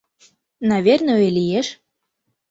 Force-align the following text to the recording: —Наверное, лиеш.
—Наверное, 0.71 1.29
лиеш. 1.37 1.67